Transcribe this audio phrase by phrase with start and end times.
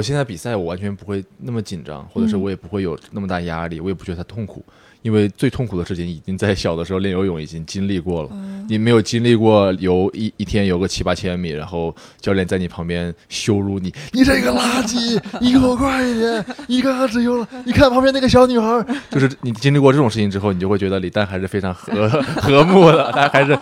[0.00, 4.64] 我现在比赛，我完全不会那么紧张，或者是我也不会有那么大压力，我也不觉得它痛苦，
[5.02, 8.30] 因为最痛苦的事情已经在小的时候练游泳已经经历过了。
[8.66, 18.82] 你没有经历过游一一天游个七八千米，然后教练在你旁边羞辱你，你这个垃圾，你给我快一点，你刚刚只游了，你看旁边那个小女孩，
[19.12, 22.08] 就是你经历过这种事情之后，你就会觉得李诞还是非常和
[22.40, 23.58] 和睦的，他还是。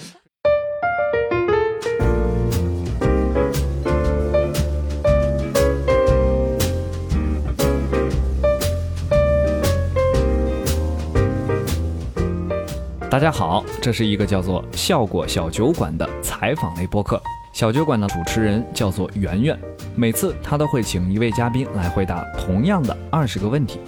[13.19, 17.21] 大家好，这是一个叫做“效果小酒馆”的采访类播客。
[17.53, 19.59] 小酒馆的主持人叫做圆圆，
[19.97, 23.81] 每次他都会请一位嘉宾来回答同样的二十个问题。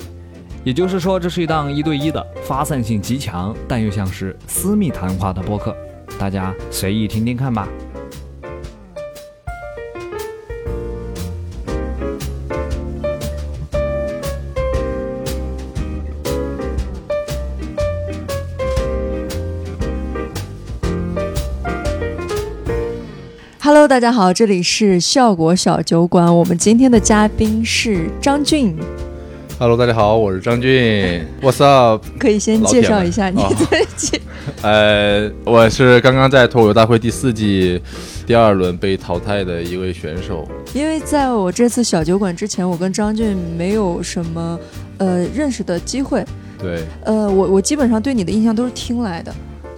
[0.65, 5.77] 也就是说，这是一档一对一的、发散性极强，但又像是私密谈话的播客。
[6.19, 7.69] 大家随意听听看吧。
[23.81, 26.37] Hello，大家好，这里是效果小酒馆。
[26.37, 28.77] 我们今天的嘉宾是张俊。
[29.59, 31.25] Hello，大家好，我是张俊。
[31.41, 32.05] What's up？
[32.19, 33.65] 可以先介绍一下你自
[33.97, 34.21] 己。
[34.61, 37.81] 呃， 我是刚刚在脱口秀大会第四季
[38.27, 40.47] 第二轮被淘汰的一位选手。
[40.75, 44.61] 因为在我这次小酒馆之前，我跟张俊没有什么
[44.99, 46.23] 呃认识的机会。
[46.59, 46.85] 对。
[47.07, 49.35] 呃，我我基本上对你的印象都是听来的。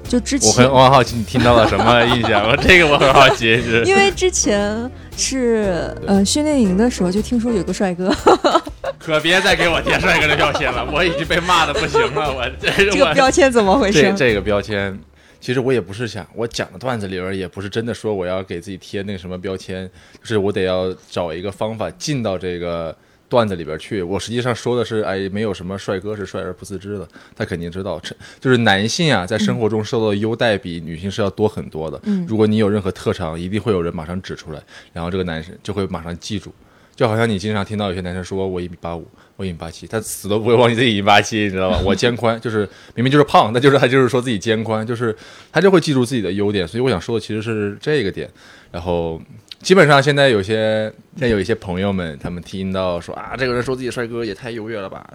[0.08, 2.45] 就之前，我很我很好奇你听到了什么印象？
[2.48, 3.83] 我这个我很好奇，是。
[3.84, 8.14] 因为之前是呃训练营的时候就听说有个帅哥，
[8.98, 14.03] 可别再给我贴帅哥的标签了，我已经被骂的不行了，我这 这个标签怎么回事？
[14.03, 14.98] 这这个标签，
[15.41, 19.89] 其实我也不是想我讲的段子里边也不是真的说我要给自己贴那个什么标签，
[20.20, 22.94] 就是我得要找一个方法进到这个。
[23.33, 27.98] 段子里边去，我实际上说的是，哎，没有什么帅哥是帅而不自知的，他肯定知道，
[28.38, 31.98] 就是男性啊，在生活中受到的优待比女性是要多很多的。
[32.03, 36.53] 嗯，如果你有任何特长，一定会有人马上指出来，然后这个男生就会马上记住，
[36.94, 41.81] 就好像你经常听到有些男生说我一米八五，我一米八七，他死都不会忘记自己一米八七，你知道吧？
[41.87, 45.16] 我肩宽，就是明明就是胖，但就是他就是说自己肩宽，就是
[45.50, 46.69] 他就会记住自己的优点。
[46.69, 48.28] 所以我想说的其实是这个点，
[48.71, 49.19] 然后。
[49.62, 55.09] 基本上现在有些，现在有一些朋友们，他们听到说啊，这个人说自己帅哥也太优越了吧，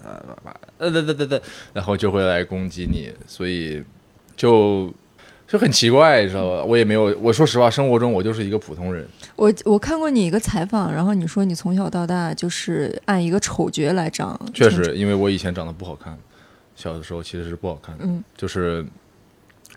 [0.77, 1.41] 呃，对对对对，
[1.73, 3.83] 然后就会来攻击你，所以
[4.37, 4.91] 就
[5.45, 6.63] 就很奇怪，知道吧？
[6.63, 9.05] 我也没有， 我说实话，生活中我就是一个普通人。
[9.35, 14.39] 我我看过你一个采访，然后你说你从小到大就是按一个丑角来长。
[14.53, 16.17] 确实，因为我以前长得不好看，
[16.73, 18.85] 小的时候其实是不好看的，嗯，就是。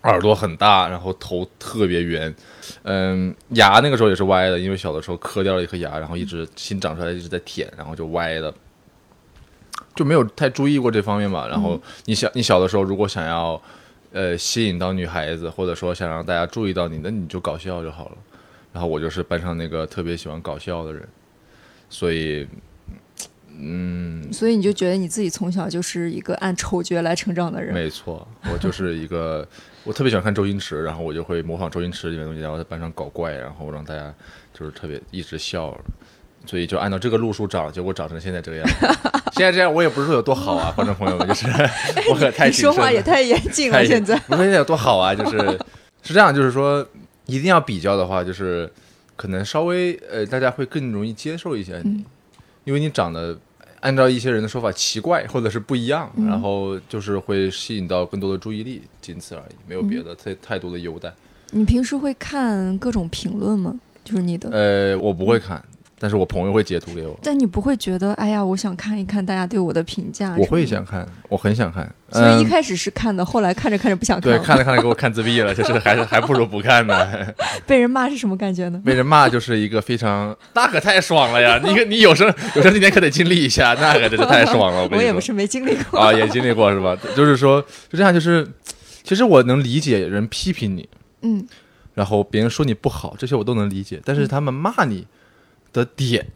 [0.03, 2.35] 耳朵很大，然后头特别圆，
[2.85, 8.53] 嗯，牙那个时候也是歪的，因为小的时候磕掉了一颗牙，然后一直新长出来一直在舔，然后就歪的，
[9.95, 11.47] 就没有太注意过这方面吧。
[11.49, 13.61] 然后你小你小的时候如果想要
[14.13, 18.17] 呃吸引到女孩子，或者说想让大家注意到你，那你就搞笑就好了。
[18.73, 21.07] 然后我就是班上那个特别喜欢搞笑的人，
[21.89, 22.49] 所以。
[23.63, 27.75] 嗯，所以你就觉得你自己从小就是一个按丑角来成长的人？
[27.75, 29.47] 没错，我就是一个，
[29.85, 34.13] 我特别喜欢看周星驰，然后我就会模仿周星驰里面东西，然后在班上搞怪，然后让大家
[34.55, 35.77] 就是特别一直笑，
[36.47, 38.87] 所以就按照这个路数长，结果长成现在这个样子。
[39.33, 41.47] 现在这样我也不是说有多好啊，观众朋友们，就是
[42.11, 43.85] 我可太说话也太严谨了。
[43.85, 45.39] 现在不是现在有多好啊，就是
[46.03, 46.87] 是这样，就是说
[47.27, 48.71] 一定要比较的话，就是
[49.17, 52.05] 可能稍微呃，大家会更容易接受一些你，
[52.65, 53.39] 因为你长得。
[53.81, 61.13] 按照一些人的说法，奇怪或者是不一样，然后就是会吸引到更多的注意力，仅此而已，没有别的太太多的优待。
[61.53, 63.79] 你平时会看各种评论吗？
[64.05, 64.51] 就是你的？
[64.51, 65.63] 呃，我不会看。
[66.03, 70.35] 但是我朋友会截图给我，但你不会觉得，哎呀，我想看一看大家对我的评价。
[70.39, 71.87] 我会想看，我很想看。
[72.11, 74.33] 所以一开始是看的，后来看着看着不想看。
[74.33, 77.07] 对，看着看着给我看自闭了，就是还是还不如不看呢。
[77.67, 78.81] 被人骂是什么感觉呢？
[78.83, 81.61] 被人骂就是一个非常，那可太爽了呀！
[81.63, 84.89] 你你有生有生之年可得经历一下，那可真是太爽了。
[84.91, 86.97] 我 也不是没经历过啊，也经历过是吧？
[87.15, 87.61] 就是说，
[87.91, 88.49] 就这样，就是
[89.05, 90.89] 其实我能理解人批评你，
[91.21, 91.47] 嗯，
[91.93, 95.07] 然后别人说你不好，这些我都能理解，但是他们骂你
[95.73, 96.27] 的点。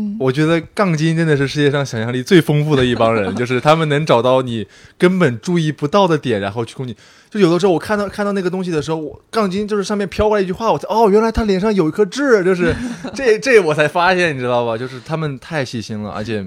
[0.00, 4.64] 嗯我觉得杠精真的是世界上想象力最丰富的一帮人， 就是他们能找到你
[4.96, 6.96] 根本注意不到的点，然后去攻击。
[7.28, 12.72] 就有的时候我看到看到那个东西的时候，我杠精就是上面飘过来一句话，我才哦，原来他脸上有一颗痣，就是
[13.12, 14.78] 这这我才发现，你知道吧？
[14.78, 16.46] 就是他们太细心了，而且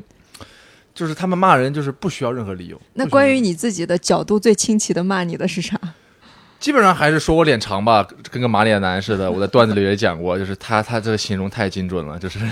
[0.96, 2.80] 就是他们骂人就是不需要任何理由。
[2.94, 5.78] 那关于你自己的角度最清奇的骂你的是啥？
[6.62, 9.30] 基本上还是说我脸长吧，跟个马脸男似的。
[9.30, 12.40] 我在段子里也讲过，就是他他这个形容太精准了，就是。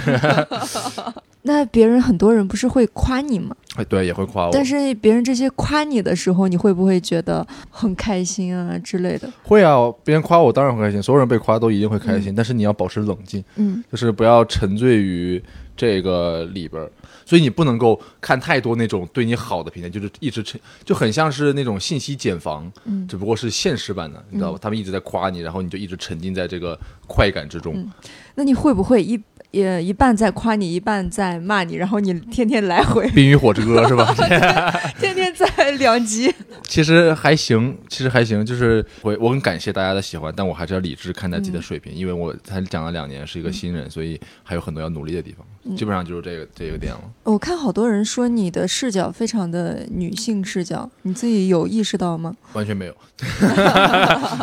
[1.44, 3.56] 那别人很多人不是会夸你吗？
[3.78, 4.52] 哎，对，也会夸我。
[4.52, 9.32] 但是别人这些夸你的时候，你会不会觉得很开心啊之类的？
[9.44, 12.36] 会啊，别人夸我当然会开心，所有人被夸都一定会开心。
[12.36, 15.42] 但是你要保持冷静，嗯就是不要沉醉于
[15.78, 16.92] 这个里边儿。
[17.30, 24.58] 所以你不能够看太多那种对你好的评价，就是一直沉，就很像是那种信息茧房，嗯只不过是现实版的，你知道吧？
[24.60, 27.76] 他们一直在夸你，然后你就一直沉浸在这个快感之中。
[27.76, 27.92] 嗯
[28.34, 29.22] 那你会不会一
[29.52, 34.14] 也一半在夸你，一半在骂你，然后你天天来回， 冰与火之歌是吧？
[35.00, 36.34] 天天在两极？
[36.68, 45.46] 其实还行，其实还行，就是我我很感谢大家的喜欢，但我还是要理智看待自己的水平，因为我才讲了两年，是一个新人，所以还有很多要努力的地方。
[45.76, 47.02] 基本上就是这个这个点了。
[47.24, 52.36] 我看好多人说你的视角非常的女性视角，你自己有意识到吗？
[52.54, 52.96] 完全没有，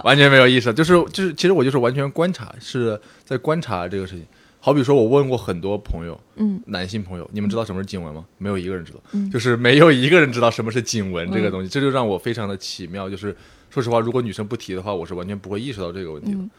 [0.02, 4.24] 完全没有意识到，就是就是，其实我就是完全观察，是在观察这个事情。
[4.66, 8.26] 好比说，我问过很多朋友，嗯男性朋友，你们知道什么是颈纹吗？
[8.36, 13.08] 没有一个人知道，嗯就是没有一个人知道什么是颈纹这个东西，这就让我非常的奇妙。
[13.08, 13.36] 就是
[13.70, 16.38] 说实话，如果女生不提的话，我是完全不会意识到这个问题的。
[16.38, 16.50] 嗯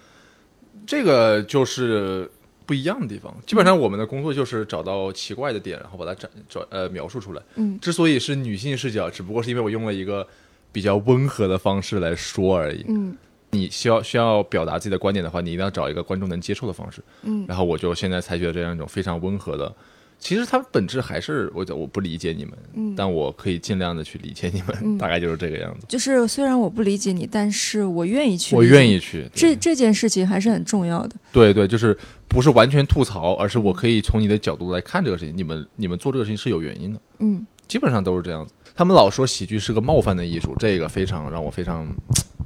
[0.85, 2.31] 这个就是
[2.65, 3.35] 不一样的地方。
[3.45, 7.41] 基本上我们的工作就是找到奇怪的点，然后把它展找呃描述出来。
[7.55, 10.25] 嗯之所以是女性视角，只不过是因为我用了一个
[10.71, 12.85] 比较温和的方式来说而已。
[12.87, 13.17] 嗯
[13.57, 17.01] 你需要需要表达自己的观点的话，你一定要找一个观众能接受的方式。
[17.23, 19.73] 嗯然后我就现在采取了这样一种非常温和的，
[20.19, 25.85] 其实它本质还是我我不理解你们，嗯，但我可以尽量的去理解你们，嗯 大概就是这个样子。
[25.87, 28.87] 就是虽然我不理解你，但是我愿意去，我愿。
[28.87, 31.15] 意去，这这件事情还是很重要的。
[31.31, 35.35] 对对，就是不是完全吐槽，而是我可以从你的角度来看这个事情。
[35.35, 38.53] 你们你们做这个事情是有原因的，嗯基本上都是这样子。
[38.73, 41.85] 他们老说喜剧是个冒犯的艺术，这个非常让我非常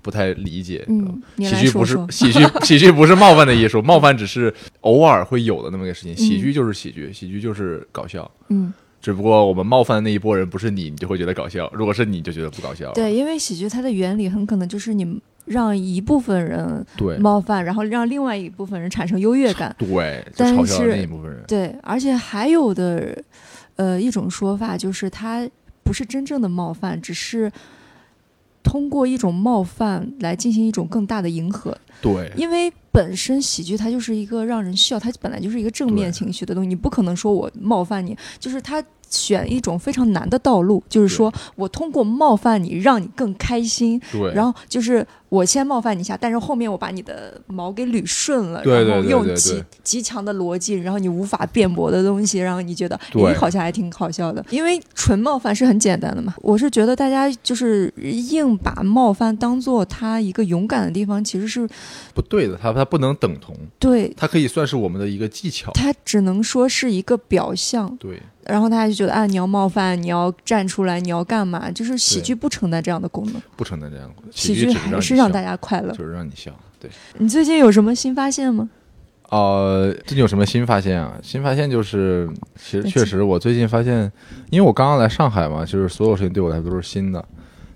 [0.02, 0.86] 不太理解。
[1.38, 1.98] 喜剧不是。
[2.10, 6.16] 喜剧，喜剧不是冒犯的艺术，冒犯只是偶尔会有的那么个事情。
[6.16, 8.30] 喜剧就是喜剧，喜剧就是搞笑。
[8.50, 12.92] 嗯，只不过我们冒犯的那一波人不是你，你就会觉得搞笑；如果是你，你就觉得不搞笑。
[12.94, 19.76] 对，因为喜剧它的原理很可能就是你让一部分人对冒犯，然后让另外一部分人产生优越感。
[19.78, 21.44] 对，但嘲笑那一部分人。
[21.48, 23.18] 对，而且还有的，
[23.76, 25.48] 呃，一种说法就是它
[25.84, 27.52] 不是真正的冒犯，只是
[28.72, 31.78] 通过一种冒犯来进行一种更大的迎合。
[32.02, 32.32] 对。
[32.38, 56.36] 因为本身喜剧它就是一个让人笑，它本来就是一个正面情绪的东西，你不可能说我冒犯你，就是它选一种非常难的道路，就是说我通过冒犯你，让你更开心，对，然后就是我先冒犯你一下，但是后面我把你的毛给捋顺了，对对然后用极极强的逻辑，然后你无法辩驳的东西，然后你觉得你好像还挺好笑的，因为纯冒犯是很简单的嘛。
[56.40, 61.66] 我是觉得大家就是硬把冒犯当做他一个勇敢的地方，其实是
[62.14, 64.14] 不对的，他他不能等同，对。
[64.18, 65.72] 它可以算是我们的一个技巧。
[65.74, 71.72] 它只能说是一个表象，对然后大家就觉得啊，你要冒犯，你要站出来，你要干嘛？
[71.72, 75.92] 就是喜剧不承担这样的功能，不承担这样的功能，喜剧还是让大家快乐。
[75.94, 76.52] 就是让你笑。
[76.80, 76.90] 对，
[77.20, 78.70] 你最近有什么新发现吗？
[79.30, 81.18] 呃，最近有什么新发现啊？
[81.24, 84.12] 新发现就是，其实确实，我最近发现，
[84.50, 87.24] 因为我刚刚来上海嘛，就是所有事情对我来说都是新的。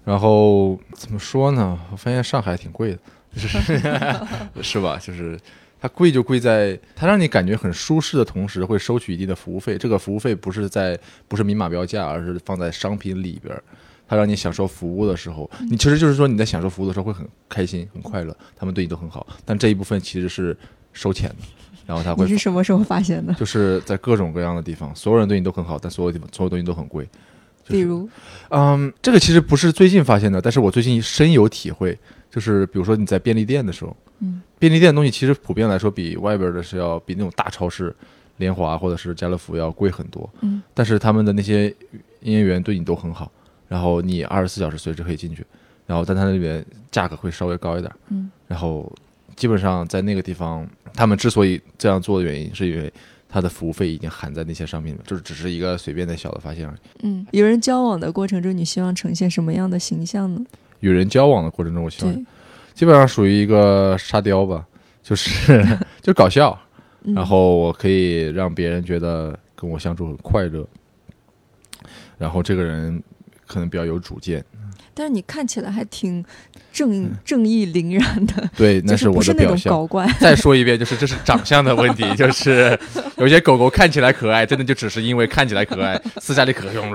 [0.03, 1.79] 然后怎么说呢？
[1.91, 2.99] 我发现上海挺贵的，
[3.35, 3.79] 就是
[4.61, 4.99] 是吧？
[5.01, 5.39] 就是
[5.79, 9.77] 它贵就贵在它让你感觉很舒适的同时，会收取一定的服务费。
[9.77, 13.55] 这个服务费不是在不是明码标价，而是放在商品里边
[14.05, 14.07] 儿。
[14.07, 19.25] 它让你享受服务的时候，你其实就是说你在享受服务的时候会很开心、很快乐，他们对你都很好。
[19.43, 20.55] 但这一部分其实是
[20.93, 21.35] 收钱的，
[21.85, 23.33] 然后他会你是什么时候发现的？
[23.33, 27.03] 就是在各种各样的地方，所有人对你都很好，但所有地方所有东西都很贵。
[27.63, 28.07] 就是比如，
[28.49, 31.97] 嗯，这个其实不是最近发现的，但是我最近深有体会。
[32.29, 37.95] 就是比如说你在便利店的时候，嗯，便利店的东西其实普遍来说比外边的是要比那种大超市、
[38.37, 40.29] 联华或者是家乐福要贵很多。
[40.41, 41.73] 嗯，但是他们的那些
[42.21, 43.31] 营业员对你都很好，
[43.67, 45.45] 然后你二十四小时随时可以进去，
[45.85, 47.91] 然后但他那边价格会稍微高一点。
[48.09, 48.91] 嗯，然后
[49.35, 52.91] 基本上在那个地方，他们之所以这样做的原因，是因为
[53.27, 56.77] 它的服务费已经含在那些上面了，就是只是一个随便的小的发现而已。
[57.03, 60.41] 嗯，与人交往的过程中，你希望呈现什么样的形象呢？
[60.79, 62.25] 与人交往的过程中，我希望，
[62.73, 64.65] 基本上属于一个沙雕吧，
[65.03, 65.65] 就是
[66.01, 66.57] 就搞笑，
[67.03, 70.65] 嗯然后我可以让别人觉得跟我相处很快乐，
[72.17, 73.01] 然后这个人
[73.47, 74.43] 可能比较有主见。
[74.93, 76.23] 但是你看起来还挺
[76.75, 79.71] 正正义凛然的，对，那是我的表象。
[79.71, 80.05] 搞怪。
[80.19, 82.77] 再说一遍，就是这是长相的问题，就是
[83.15, 86.91] 有些狗狗看起来可爱，真的就只是因为看起来可爱，私下里可凶，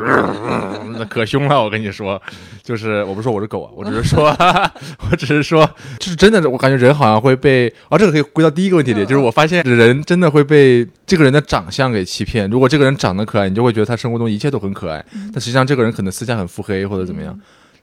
[0.98, 1.64] 那可凶了。
[1.64, 2.20] 我跟你说，
[2.62, 4.36] 就是我不是说我是狗啊，我只是说，
[5.10, 5.68] 我只是说，
[5.98, 12.50] 就是真的，我感觉人好像会被，啊，这个可以归到第一个问题里，就是我发现人真的会被这个人的长相给欺骗。
[12.50, 17.34] 如果这个人长得可爱，你就会觉得他生活中一切都很可爱，但实际上这个人可能私下很腹黑或者怎么样。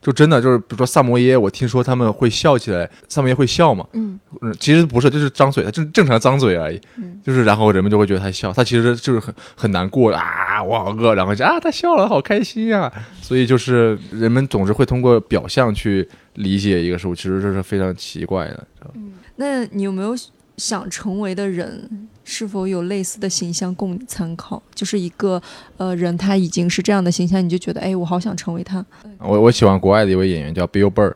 [0.08, 3.86] 就真的就是，比如说萨摩耶，我听说他们会笑起来，萨摩耶会笑嘛？
[3.92, 6.80] 嗯嗯，其实不是，就是张嘴，他正正常张嘴而已。
[6.96, 18.66] 嗯就是然后人们就会觉得他笑，他其实就是很很难过啊，我好饿，然后就啊他笑了，好开心啊、所以就是人们总是会通过表象去理解一个事物，其实这是非常奇怪的。
[18.94, 20.16] 嗯那你有没有
[20.56, 22.08] 想成为的人？
[22.30, 24.62] 是否有类似的形象供你参考？
[24.74, 25.40] 就是一个
[25.78, 28.84] 呃人，他已经是这样的形象，你就觉得哎，我好想成为他。
[29.18, 31.14] 我我喜欢国外的一位演员叫 Bill Burr，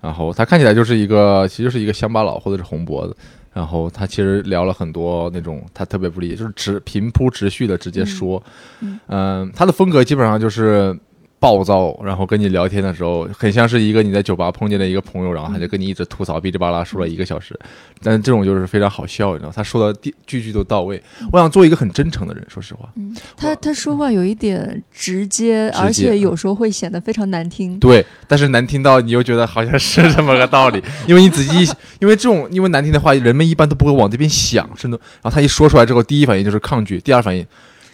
[0.00, 3.16] 然后他看起来就是一个其实就是一个乡巴佬或者是红脖子，
[3.52, 8.42] 然后他其实聊了很多那种他特别不理解，就是直平铺直叙的直接说，
[8.80, 10.98] 嗯嗯、他的风格基本上就是。
[11.40, 17.58] 暴躁，然后跟你聊天的时候，很像是一个你在酒吧碰见的一个朋友，然后他就跟你一直吐槽，哔哩吧啦说了一个小时。
[18.02, 21.02] 但是这种就是非常好笑，你知道，他说的句句都到位。
[21.32, 22.88] 我想做一个很真诚的人，说实话。
[23.36, 27.78] 他他说话有一点直接，直接而且有时候会显得非常难听。
[27.78, 37.46] 对，但是难听到你又觉得好像是这么个道理，因为你仔细，因为这种因为难听的话，人们一般都不会往这边想，甚至然后他一说出来之后，第一反应就是抗拒，第二反应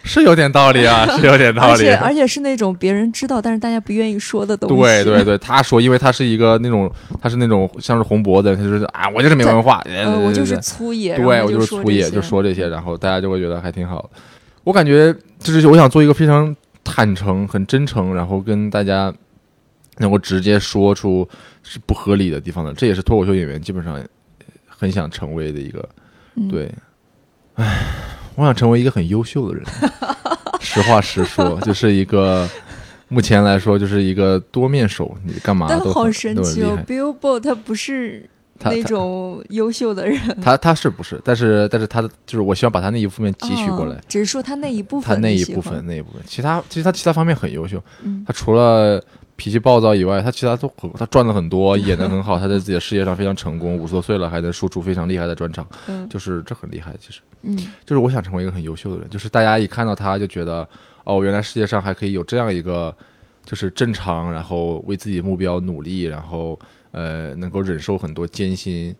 [0.07, 1.95] 是有点道理啊， 是有点道理而且。
[1.97, 4.75] 而且是那种别人知道，但是大家不愿意说的东西。
[4.75, 14.09] 对对对，他说，因为他是一个那种，他是那种像是红脖子，他就是啊，我就是没文化，呃，我就是粗野，对，我就是粗野，就说这些，然后大家就会觉得还挺好的。
[14.63, 19.13] 我感觉就是我想做一个非常坦诚、很真诚，然后跟大家
[19.97, 21.27] 能够直接说出
[21.63, 24.01] 是不合理的地方的，这也是脱口秀演员基本上
[24.67, 25.87] 很想成为的一个。
[26.35, 26.71] 嗯对，
[27.55, 27.79] 唉，
[28.37, 29.65] 我想成为一个很优秀的人，
[30.61, 32.47] 实话实说，就是一个。
[33.09, 36.77] 目前来说，就是一个多面手，你干嘛都好神奇哦。
[36.85, 38.29] ，Billboard 他不是
[38.59, 41.17] 那种优秀的人，他他是不是？
[41.23, 47.81] 但是但是他的就是我希望把他那一部分汲取过来哦，只是说他那一部分他那一部分，那一部分，其他其实他其他方面很优秀。
[48.03, 49.01] 嗯他除了
[49.37, 56.93] 脾气暴躁以外，他其他都很他赚了很多，演的很好，他在自己的事业上非常成功，五十多岁了还能输出非常厉害的专场，嗯就是这很厉害。
[56.99, 60.67] 其实嗯就是我想成为一个很优秀的人，就是大家一看到他就觉得，
[61.03, 62.93] 哦，原来世界上还可以有这样一个，
[63.45, 66.59] 就是正常，然后为自己目标努力，然后
[66.91, 68.93] 呃能够忍受很多艰辛，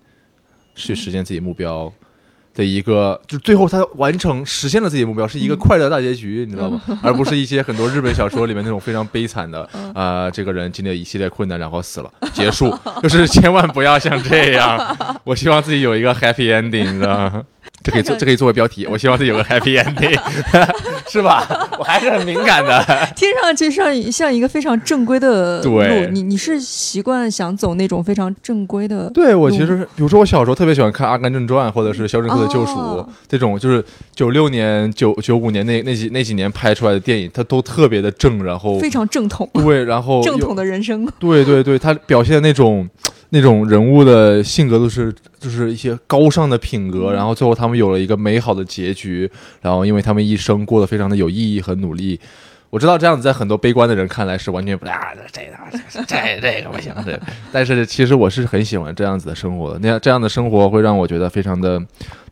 [0.75, 1.91] 去实现自己目标。
[2.57, 6.81] 的一个，就最后他完成实现了自己的目标，是一个快乐大结局，你知道吗？
[7.03, 14.97] 而不是一些很多日本小说里面那种非常悲惨的，啊，这个人经历了一系列困难，然后死了，结束，就是千万不要像这样。
[15.23, 17.43] 我希望自己有一个 happy ending，你知道吗？
[17.83, 18.85] 这可以做， 这可以作为标题。
[18.87, 20.19] 我希望自己有个 happy ending，
[21.09, 21.47] 是吧？
[21.77, 22.83] 我还是很敏感的。
[23.15, 41.07] 听上去像像一个非常正规的路对，你你是习惯想走那种非常正规的，对我其实，比如说我小时候特别喜欢看《阿甘正传》或者是《肖申克的救赎》哦这种，就是九六年、九九五年那那几那几年拍出来的电影，它都特别的正，然后非常正统，对，然后正统的人生。
[41.19, 42.87] 对对对，它表现的那种
[43.29, 49.29] 那种人物的性格都是就是一些高尚的品格，然后最后他们有了一个美好的结局，
[49.61, 52.19] 然后因为他们一生过得非常的有意义和努力。
[52.69, 55.41] 我知道这样子在很多悲观的人看来是完全不啊，这
[55.89, 57.21] 这这这个不行，这个。
[57.51, 61.81] 但是其实我是很喜欢这样子的生活的，那样这样的生活会让我觉得非常的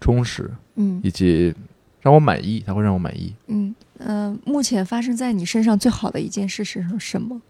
[0.02, 1.54] 充实，嗯以及
[2.02, 3.34] 让我满意，它会让我满意。
[3.48, 7.42] 嗯呃，目前发生在你身上最好的一件事是什么？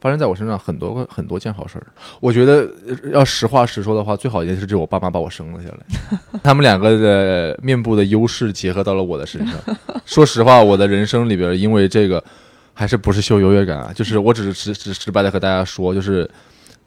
[0.00, 1.86] 发生在我身上很多个很多件好事儿。
[2.20, 9.54] 我觉得呃要实话实说的话，最好一件事就是我爸妈把我生了下来， 他们两个的面部的优势结合到了我的身上。
[10.04, 12.22] 说实话，我的人生里边，因为这个
[12.74, 16.28] 还是不是秀优越感啊，就是我只是直直直白的和大家说，就是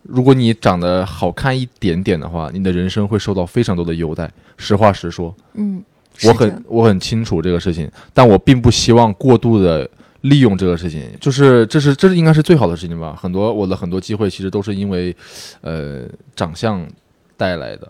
[0.03, 4.31] 如果你长得好看一点点的话，你的人生会受到非常多的优待。
[4.57, 5.83] 实话实说，嗯，
[6.23, 9.89] 我很我很清楚这个事情，但我并不希望过度的
[10.21, 13.15] 利用这个事情，就是这是这是应该是最好的事情吧。
[13.15, 15.15] 很多我的很多机会其实都是因为，
[15.61, 16.87] 呃，长相
[17.37, 17.87] 带来的。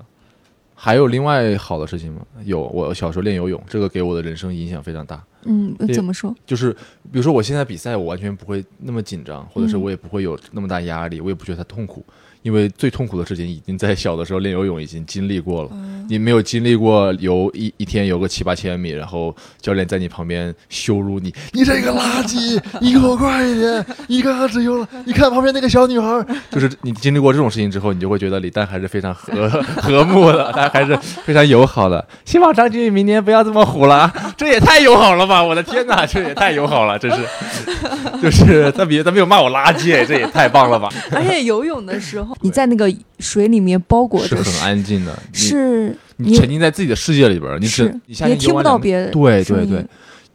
[0.73, 2.21] 还有另外好的事情吗？
[2.43, 5.23] 有，我小时候练游泳，这个给我的人生影响非常大。
[5.43, 6.33] 嗯，对怎么说？
[6.43, 6.71] 就是
[7.11, 12.03] 比如说我现在比赛，我完全不会那么紧张，或者是嗯我也不会有那么大压力，我也不觉得它痛苦，
[12.41, 15.69] 因为最痛苦的事情已经在小的时候练游泳已经经历过了。
[16.09, 32.05] 你没有经历过游一一天游个七八千米，然后教练在你旁边羞辱你，你这个垃圾，你给我快一点，你刚刚只游了，你看旁边那个小女孩，就是你经历过这种事情之后，你就会觉得李诞还是非常和和睦的，他还是非常友好的。
[32.25, 35.41] 希望张俊宇明年不要这么虎了啊，这也太友好了吧！
[35.41, 37.25] 我的天哪，这也太友好了，真是，
[38.21, 40.89] 就是他别他没有骂我垃圾，这也太棒了吧！
[41.11, 49.85] 而且游泳的时候，你在那个水里面包裹着，是很安静的，是你沉浸在自己的世界里边儿，你只是你下也听不到别人对对对，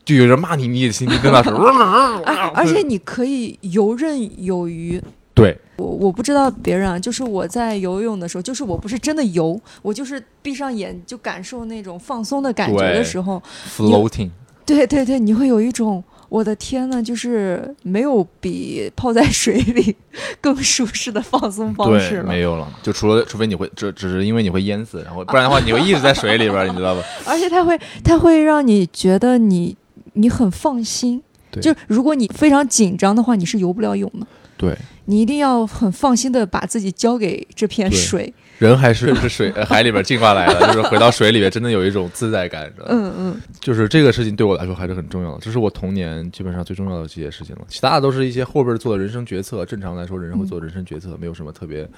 [0.04, 1.52] 就有人骂你，你也心里跟他说，
[2.24, 5.02] 而而且你可以游刃有余。
[5.34, 5.56] 对。
[5.76, 13.42] 我我不知道别人啊，就是我在游泳的时候，就是我不是真的游，我就是闭上眼就感受那种放松的感觉的时候
[13.76, 14.30] ，floating，
[14.64, 19.94] 对对对，你会有一种我的天呐，就是没有比泡在水里
[20.40, 22.24] 更舒适的放松方式对，了。
[22.24, 27.02] 没有了，就除了除非你会，只只是因为你会淹死，然后不然的话你会一直在水里边儿，你知道吧？
[27.26, 29.76] 而且它会，它会让你觉得你
[30.14, 31.22] 你很放心。
[31.50, 34.26] 对就如果你非常紧张的话，你是游不了泳的。
[34.56, 38.32] 对，你一定要很放心的把自己交给这片水。
[38.58, 42.72] 人还是是水呃海里边进化来的， 就是回到水里面真的有一种自在感？
[42.86, 47.62] 嗯嗯，就是这个事情对我来说还是很重要的，这是我童年基本上最重要的这些事情了。
[47.68, 49.64] 其他的都是一些后边做的人生决策。
[49.66, 51.88] 正常来说，人会做人生决策，没有什么特别。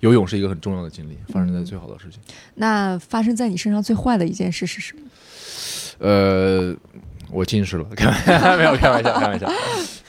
[0.00, 2.20] 游泳是一个很重要的经历，发生在最好的事情。
[2.54, 5.02] 那发生在你身上最坏的一件事是什么？
[5.98, 6.72] 呃，
[7.32, 9.50] 我近视了，开玩笑，没有开玩笑，开玩笑。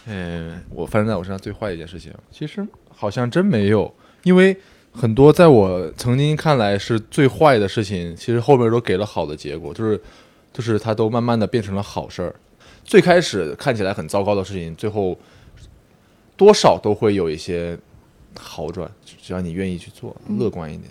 [0.05, 4.55] 嗯， 我发生在我身上最坏的一件事情，其实好像真没有，因为
[4.91, 10.01] 很多在我曾经看来是最坏的事情，其实后面都给了好的结果，就是
[10.51, 12.35] 就是它都慢慢的变成了好事儿。
[12.83, 15.17] 最开始看起来很糟糕的事情，最后
[16.35, 17.77] 多少都会有一些
[18.37, 18.89] 好转，
[19.21, 20.89] 只要你愿意去做，乐观一点。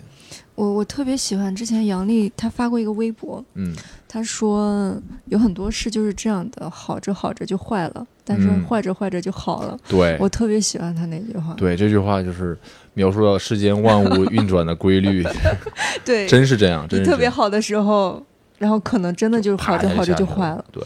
[0.55, 3.73] 我我特别喜欢之前杨丽她发过一个微博，嗯，
[4.07, 9.77] 她说有很多事就是这样的，好着好着就坏了，但是嗯坏着坏着就好了。
[9.87, 11.53] 对，我特别喜欢她那句话。
[11.53, 12.57] 对这句话就是
[12.93, 15.25] 描述了世间万物运转的规律，
[16.03, 18.23] 对，真是这样，真你特别好的时候，
[18.57, 20.65] 然后可能真的就是好着好着就坏了，。
[20.71, 20.83] 对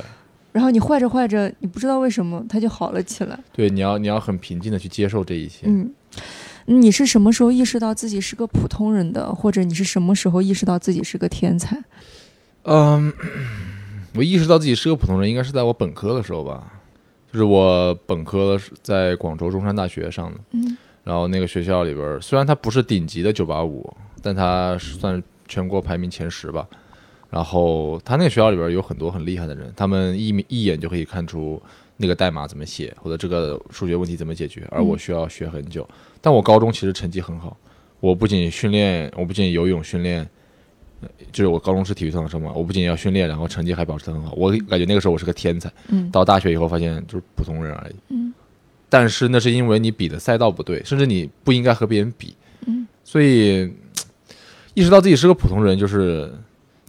[0.51, 3.39] 然后你坏着坏着，你不知道为什么它就好了起来。
[3.51, 5.65] 对，你要你要很平静的去接受这一切。
[5.65, 5.91] 嗯，
[6.65, 11.83] 你是什么时候意识到自己是个普通人的，或者你是什么时候意识到自己是个天才？
[12.65, 13.12] 嗯，
[14.15, 16.63] 我意识到自己是个普通人，应该是在我本科的时候吧。
[17.31, 26.67] 就是我本科是在广州中山大学上的，嗯然后那个学校里边，虽然它不是顶级的九八五，但它算全国排名前十吧。
[27.30, 31.60] 然后他那个学校里边有很多很厉害的人，他们一一眼就可以看出
[31.97, 35.89] 那个代码怎么写，或者这个数学问题怎么解决，而我需要学很久。
[36.21, 37.58] 但我高中其实成绩很好，
[37.99, 40.21] 我不仅训练，我不仅游泳训练，
[41.01, 44.34] 呃就是我高中是体育特长生嘛，我不仅要训练，然后成绩还保持得很好。
[44.38, 45.73] 我感觉那个时候我是个天才。
[45.88, 47.95] 嗯到大学以后发现就是普通人而已。
[48.10, 48.22] 嗯
[48.93, 52.36] 但是那是因为你比的赛道不对，甚至你不应该和别人比。
[52.67, 53.63] 嗯所以
[54.75, 56.32] 意识到自己是个普通人，就是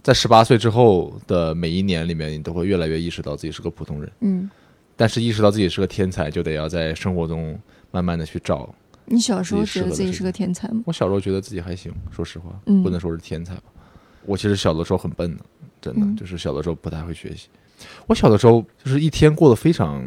[0.03, 4.11] 在十八岁之后的每一年里面，你都会越来越意识到自己是个普通人。
[4.19, 4.47] 嗯，
[4.95, 8.71] 但是意识到自己是个天才，就得要在生活中慢慢的去找。
[9.05, 10.83] 你小时候觉得自己是个天才吗？
[10.85, 13.63] 我小时候觉得自己还行，说实话，嗯不能说是天才吧。
[14.27, 15.43] 我其实小的时候很笨的，
[15.81, 17.47] 真的，嗯就是小的时候不太会学习。
[18.05, 20.03] 我小的时候就是一天过得非常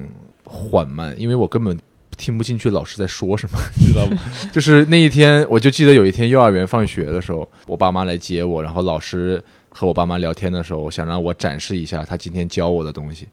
[0.48, 1.78] 缓慢，因为我根本
[2.16, 4.18] 听不进去老师在说什么， 你知道吗？
[4.50, 13.28] 就是那一天，我就记得有一天幼儿园放学的时候，我爸妈来接我，然后老师和我爸妈聊天的时候，想让我展示一下他今天教我的东西。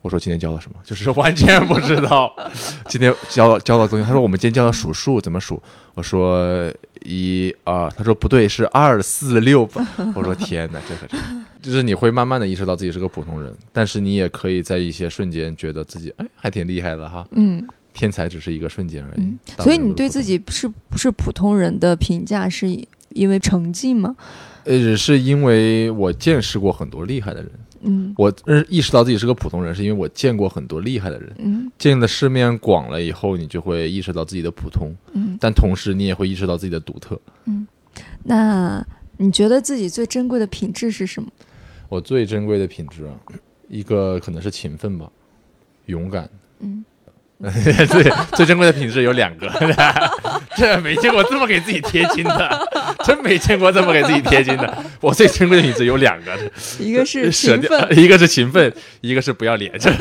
[0.00, 0.78] 我说今天教了什么？
[0.86, 2.32] 就是完全不知道。
[2.86, 5.60] 今天教了教了东西，他说我们今天教了数数怎么数。
[5.94, 6.72] 我说
[7.08, 9.86] 一二，他说不对，是二四六八。
[10.14, 11.22] 我说天哪，这可是，
[11.62, 17.26] 就是你会慢慢的意识到自己是个普通人，但是你也可以在一些瞬间觉得自己哎还挺厉害的哈。
[17.30, 19.22] 嗯天才只是一个瞬间而已。
[19.22, 22.68] 嗯，所以你对自己是不是普通人的评价是
[23.08, 24.14] 因为成绩吗？
[24.64, 27.50] 呃，是因为我见识过很多厉害的人，
[27.82, 31.32] 嗯我认意识到自己是个普通人，是因为我见过很多厉害的人。
[31.38, 37.18] 嗯见的世面广了以后，你就会意识到自己的普通，嗯，但同时你也会意识到自己的独特。
[37.46, 37.66] 嗯
[38.22, 38.84] 那
[39.16, 41.28] 你觉得自己最珍贵的品质是什么？
[41.88, 43.14] 我最珍贵的品质啊，
[43.68, 45.10] 一个可能是勤奋吧，
[45.86, 46.28] 勇敢。
[46.60, 46.84] 嗯，
[47.88, 49.48] 最最珍贵的品质有两个，
[50.56, 52.68] 这没见过这么给自己贴金的，
[53.08, 54.78] 真没见过这么给自己贴金的。
[55.00, 56.32] 我最珍贵的品质有两个，
[56.78, 59.96] 一个是舍勤奋，掉，一个是勤奋，一个是不要脸， 就是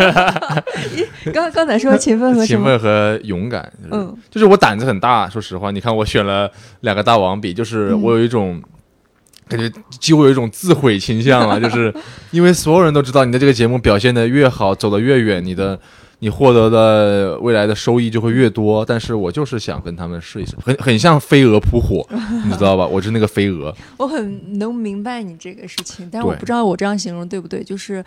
[1.32, 2.62] 刚刚才说 勤奋和勤？
[2.62, 3.64] 奋和勇敢。
[3.82, 8.62] 就是嗯，就是我胆子很大，说实话，你看我选了两个大王比，就是嗯我有一种。
[9.50, 11.94] 感觉几乎有一种自毁倾向了，就是
[12.32, 15.80] 因为所有人都知道你的这个节目表现的越好，走得越远，你的
[16.20, 18.84] 你获得的未来的收益就会越多。
[18.86, 22.08] 但是我就是想跟他们试一试，很很像飞蛾扑火，
[22.46, 22.86] 你知道吧？
[22.86, 27.64] 我是那个飞蛾，我很能明白你这个事情，但是我不知道我这样形容对不对。
[27.64, 28.04] 就是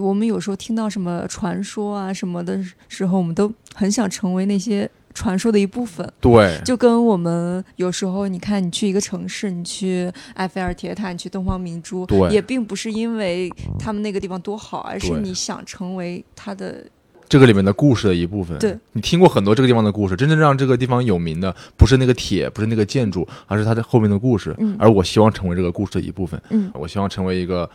[0.00, 6.10] 我们有时候听到什么传说啊什么的时候，我们都很想成为那些传说的一部分。
[6.20, 16.84] 对就跟我们有时候，你看你去一个城市，你去埃菲尔铁塔，你去东方明珠，对也并不是因为他们那个地方多好，而是你想成为他的。
[17.30, 18.58] 这个里面的故事的一部分。
[18.58, 24.54] 对，你听过很多这个地方的故事，真正让这个地方有名的不是那个铁，不是那个建筑，而是它的后面的故事。
[24.58, 26.38] 嗯而我希望成为这个故事的一部分。
[26.50, 27.70] 嗯我希望成为一个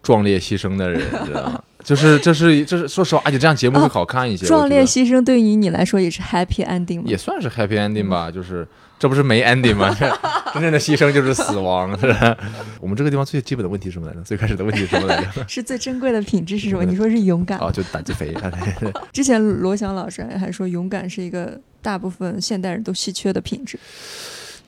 [0.00, 1.60] 壮烈牺牲的人，你知道吗？
[1.82, 4.46] 就是这是这是说实话，而且这样节目会好看一些。
[4.46, 7.04] 壮烈牺牲对于你来说也是 happy ending 吗？
[7.06, 8.68] 也算是 happy ending 吧，就是
[9.00, 9.92] 这不是没 ending 吗？
[10.52, 12.36] 真正的牺牲就是死亡，是吧？
[12.80, 14.20] 我们这个地方最基本的问题是什么来着？
[14.20, 15.42] 最开始的问题是什么来着？
[15.48, 16.84] 是最珍贵的品质是什么？
[16.84, 17.58] 你说是勇敢。
[17.58, 18.36] 啊，就胆子肥。
[19.10, 23.78] 之前罗翔老师还说，勇敢是一个大部分现代人都稀缺的品质。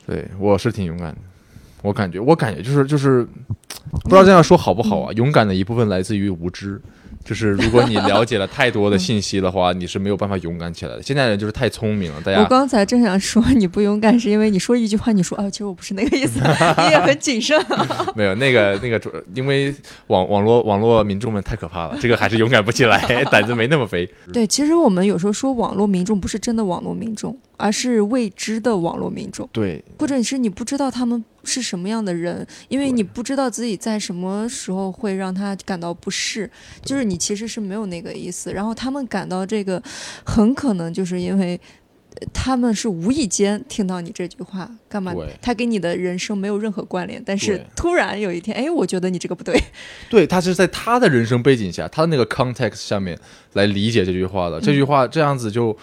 [0.06, 1.18] 对，我是挺勇敢的。
[1.82, 3.26] 我感觉，我感觉就是就是，
[3.90, 5.12] 不知道这样说好不好啊？
[5.12, 6.80] 勇敢的一部分来自于无知，
[7.24, 11.02] 就是如果你了解了太多的信息的话，你是没有办法勇敢起来的。
[11.02, 16.40] 现在人就是太聪明了，大家我刚才正想说你不勇敢，是因为你说一句话，你说啊，其实我不是那个意思，
[16.78, 17.58] 你也很谨慎。
[18.14, 19.74] 没有那个那个主，因为
[20.08, 24.08] 网网络网络民众们太可怕了，这个还是勇敢不起来，胆子没那么肥。
[24.32, 36.50] 对，其实我们有时候说网络民众不是真的网络民众，而是未知的网络民众，对或者是你不知道他们是什么样的人，因为你不知道自己在什么时候会让他感到不适，
[36.84, 39.82] 就是你其实是没有那个意思，然后他们感到这个，
[40.24, 41.54] 很可能就是因为。
[42.14, 45.14] 呃他们是无意间听到你这句话，干嘛？
[45.40, 49.58] 他跟你的人生没有任何关联，但是突然有一天，哎，我觉得你这个不对，
[50.10, 53.18] 对，他是在他的人生背景下，他的那个 context 下面
[53.54, 54.60] 来理解这句话的。
[54.60, 55.74] 这句话这样子就，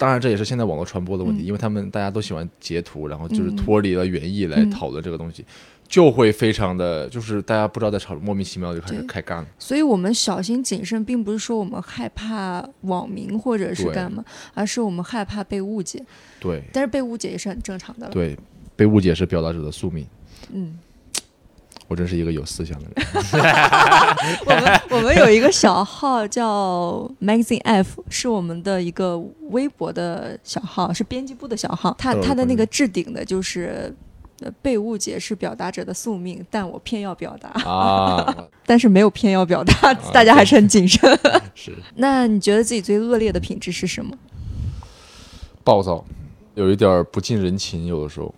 [0.00, 5.44] 当然这也是现在网络传播的问题，嗯因为他们大家都喜欢截图，然后就是嗯脱离了原意来嗯讨论这个东西，
[5.86, 9.48] 就会非常的，就是大家不知道在吵，莫名其妙就开始开干了。
[9.58, 16.02] 所以我们小心谨慎，并不是说我们害怕网民或者是干嘛，而是我们害怕被误解。
[16.40, 18.12] 对但是被误解也是很正常的了。
[18.12, 18.34] 对，
[18.74, 20.06] 被误解是表达者的宿命。
[20.50, 20.78] 嗯，
[21.90, 23.04] 我真是一个有思想的人。
[24.46, 29.18] 我们我们有一个小号叫 Magazine F，是我们的一个
[29.50, 31.92] 微博的小号，是编辑部的小号。
[31.98, 33.94] 它呃它的那个置顶的就是。
[34.42, 40.98] 呃，被误解是表达者的宿命，但我偏要表达，啊， 但是没有偏要表达，大家还是很谨慎。
[41.54, 44.16] 是 那你觉得自己最恶劣的品质是什么？
[45.62, 46.02] 暴躁，
[46.54, 48.34] 有一点不近人情，有的时候，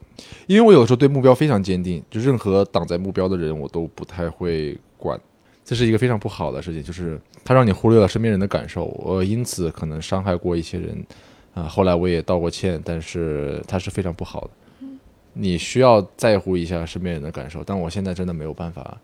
[0.46, 5.18] 因为我有的时候对目标非常坚定，就任何挡在目标的人，我都不太会管，
[5.64, 11.04] 这是一个非常不好的事情，就是它让你忽略了身边人的感受，我因此可能伤害过一些人，
[11.54, 14.86] 啊、后来我也道过歉，但是它是非常不好的，
[15.32, 18.98] 你需要在乎一下身边人的感受，但我现在真的没有办法。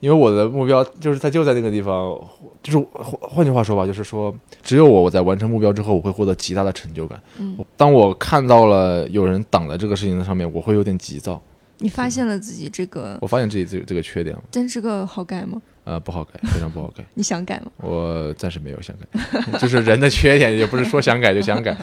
[0.00, 2.18] 因为我的目标就是他就在那个地方，
[2.62, 7.20] 就是换换句话说吧，就是说，只有我我在完成目标之后，我会获得极大的成就感。
[7.38, 11.40] 嗯，当我看到了有人挡在这个事情的上面，我会有点急躁。
[11.82, 15.60] 你发现了自己这个我发现自己这个这个缺点了，真是个好改吗？
[15.84, 17.02] 呃，不好改，非常不好改。
[17.14, 17.72] 你想改吗？
[17.78, 21.74] 我暂时没有想改，就是人的缺点，也不是说想改就想改。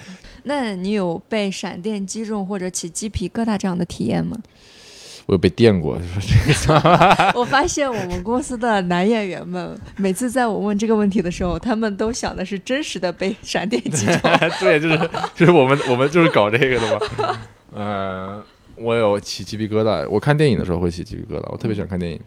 [0.44, 4.38] 那你有被闪电击中或者起鸡皮疙瘩这样的体验吗？
[5.28, 14.16] 我有被电过，就是这个我发现我们公司的男演员们，每次在我问这个问题的时候，他们都想的是真实的被闪电击中。
[14.62, 14.98] 对，就是
[15.36, 17.40] 就是我们我们就是搞这个的嘛。
[17.74, 18.44] 呃，
[18.78, 22.20] 我有起鸡皮疙瘩，我看电影的时候会起鸡皮疙瘩，我特别喜欢看电影。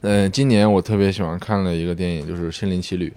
[0.00, 3.08] 嗯、今年我特别喜欢看了一个电影，就是《心灵奇旅》。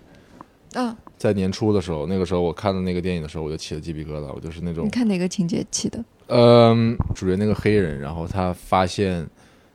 [0.73, 6.05] 嗯，在年初的时候，那个时候我看的那个电影的时候，我就起了鸡皮疙瘩，我就是那种你看哪个情节起的？
[6.31, 9.27] 嗯，主角那个黑人，然后他发现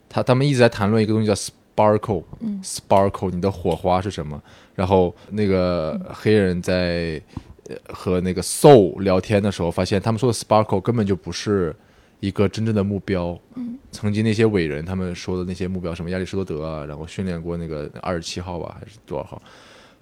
[0.09, 4.42] 他他们一直在谈论一个东西叫 sparkle，嗯 sparkle，你的火花是什么？
[4.75, 7.21] 然后那个黑人在
[7.69, 11.77] 呃和那个 soul 聊天的时候，发现他们说的 sparkle 根本就不是
[12.21, 13.38] 一个真正的目标。
[13.55, 19.42] 嗯，曾经那些伟人他们说的那些目标，什么亚里士多德啊，然后训练过那个二十七号吧，还是多少号，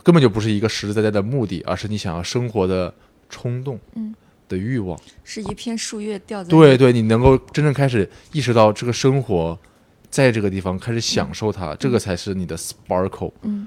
[0.05, 2.95] 根本就不是一个实实在在的目的，而是你想要生活的
[3.29, 3.79] 冲动。
[3.97, 4.15] 嗯。
[4.55, 4.99] 的的欲望。
[5.25, 9.59] 是一片树叶掉在对对，你能够真正开始意识到这个生活，
[10.09, 13.33] 在这个地方开始享受它，这个才是你的 sparkle。
[13.43, 13.67] 嗯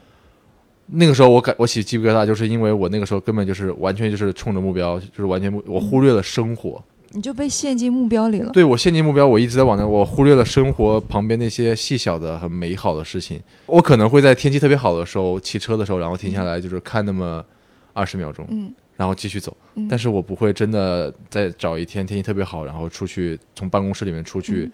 [0.89, 6.81] 那个时候我感我起鸡皮疙瘩，就是因为我那个时候根本就是完全就是冲着目标，就是完全我忽略了生活。
[7.11, 8.51] 你就被陷进目标里了。
[8.53, 13.37] 对我陷进目标，我一直在往那，我忽略了生活旁边那些细小的、很美好的事情。
[13.65, 17.43] 我可能会在天气特别好的时候，骑车的时候，然后停下来，就是看那么
[17.91, 19.55] 二十秒钟，嗯然后继续走。
[19.75, 24.69] 嗯但是我不会真的再找一天天气特别好，然后出去从办公室里面出去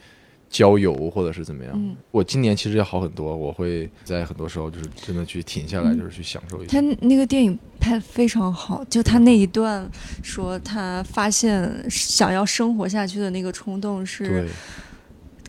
[0.50, 1.74] 郊游或者是怎么样。
[1.76, 6.98] 嗯，我今年其实要好很多，我会在很多时候就是真的去停下来，嗯就是去享受一下他。
[7.02, 9.86] 那个电影拍的非常好，就他那一段
[10.24, 14.48] 说他发现想要生活下去的那个冲动是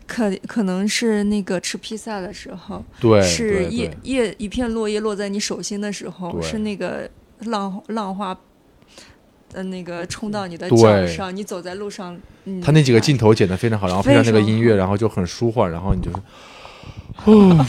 [0.05, 7.09] 可可能是那个吃披萨的时候，对，是叶叶一片落叶落在你手心的时候，是那个
[7.39, 8.37] 浪浪花。
[9.55, 16.17] 呃，那个冲到你的对脚上，你走在路上，嗯，他那几个镜头剪得非常好，然后配上那个音乐，然后就很舒缓，然后你就是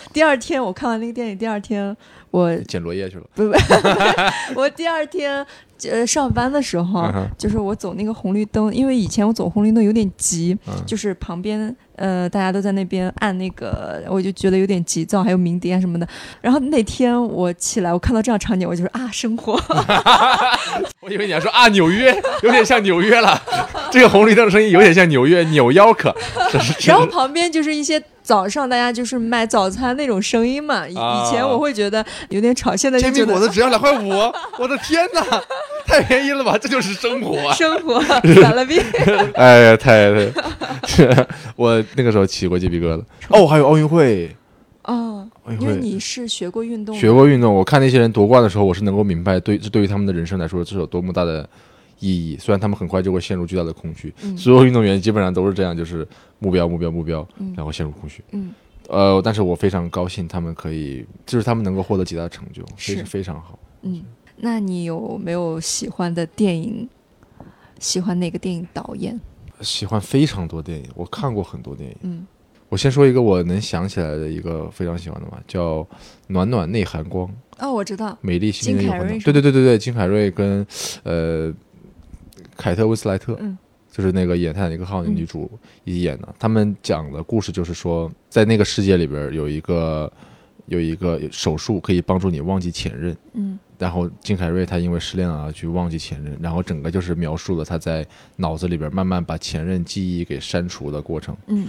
[0.12, 1.96] 第二天我看完那个电影，第二天
[2.30, 3.24] 我捡落叶去了。
[3.34, 3.56] 不不
[4.60, 5.44] 我第二天
[5.90, 16.06] 呃上班的时候，嗯就是我走那个红绿灯，因为以前我走红绿灯有点急，嗯就是旁边呃大家都在那边按那个，我就觉得有点急躁，还有鸣笛啊什么的。
[16.40, 19.52] 然后那天我起来，我看到这样场景，我就说啊，生活，
[21.00, 23.42] 我以为你要说啊，纽约有点像纽约了，
[23.90, 26.14] 这个红绿灯的声音有点像纽约扭腰可，
[26.86, 30.86] 然后旁边就是一些早上大家就是卖早餐那种声音嘛。
[30.86, 34.08] 以啊以前我会觉得有点吵，现在就煎饼果子只要两块五，
[34.56, 35.20] 我的天哪，
[35.84, 37.50] 太便宜了吧，这就是生活啊！
[37.58, 38.00] 生活
[38.40, 38.80] 咋了病。
[39.34, 43.02] 哎呀，太太，我那个时候起过鸡皮疙瘩。
[43.30, 44.30] 哦，还有奥运会，
[44.84, 45.26] 哦，
[45.58, 51.48] 因为你是学过运动，学过运动，我看那些人夺冠的时候，我是能够明白对这对于他们的人生来说，这是有多么大的
[52.00, 52.36] 意义。
[52.38, 56.06] 虽然他们很快就会陷入巨大的空虚，嗯所有运动员基本上都是这样，就是
[56.40, 58.24] 目标目标目标，嗯然后陷入空虚。
[58.32, 58.52] 嗯
[58.88, 63.56] 呃，但是我非常高兴，他们可以，就是他们能够获得极大的成就，是非非常好。
[63.82, 64.02] 嗯，
[64.36, 66.88] 那你有没有喜欢的电影？
[67.78, 69.18] 喜欢哪个电影导演？
[69.60, 71.96] 喜欢非常多电影，我看过很多电影。
[72.02, 72.26] 嗯
[72.68, 75.78] 我先说一个我能想起来的一个非常喜欢的吧，叫
[76.28, 77.26] 《暖暖内含光》，
[77.58, 78.82] 哦，我知道，美丽心灵。
[78.82, 80.64] 金凯瑞对对对对对，金凯瑞跟
[81.02, 81.52] 呃
[82.60, 83.56] 凯特温斯莱特，嗯
[83.90, 85.50] 就是那个演《泰坦尼克号》的女主
[85.84, 86.34] 一起演的。
[86.38, 90.12] 他们讲的故事就是说，在那个世界里边有一个
[90.66, 93.16] 有一个手术可以帮助你忘记前任。
[93.32, 101.34] 嗯然后金凯瑞他因为失恋了而去忘记前任，然后整个就是描述了他在脑子里边慢慢把前任记忆给删除的过程。
[101.46, 101.68] 嗯，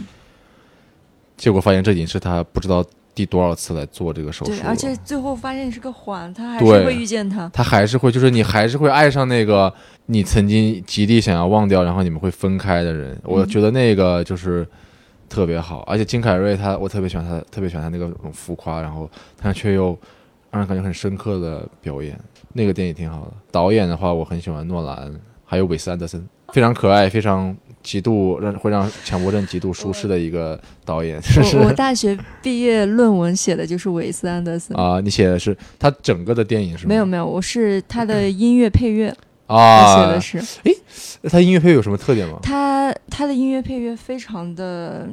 [1.37, 7.49] 结果发现这已经是他不知道第多少次来做这个手术对，而且最后发现是个环，他还是会遇见他。
[7.49, 9.73] 他还是会，就是你还是会爱上那个
[10.05, 13.19] 你曾经极力想要忘掉，然后你们会分开的人。
[13.23, 14.67] 我觉得那个就是
[15.27, 19.09] 特别好，而且金凯瑞他，我特别喜欢他，特别喜欢他那个浮夸，然后
[19.41, 19.97] 但却又
[20.49, 22.19] 让人感觉很深刻的表演。
[22.53, 23.31] 那个电影挺好的。
[23.51, 25.13] 导演的话，我很喜欢诺兰，
[25.45, 31.19] 还有韦斯安德森，非常可爱，非常极度让会让强迫症极度舒适的一个导演。
[31.21, 34.75] 就是我 我大学毕业论文写的就是韦斯安德森。
[34.77, 36.89] 啊，你写的是他整个的电影是吗？
[36.89, 39.13] 没有没有，我是他的音乐配乐，
[39.47, 40.75] 我啊，写的是诶
[41.29, 42.39] 他音乐配有什么特点吗？
[42.43, 45.07] 他他的音乐配乐非常的